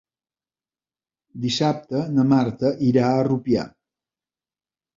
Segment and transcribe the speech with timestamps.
[1.43, 3.69] Dissabte na Marta irà a Rupià.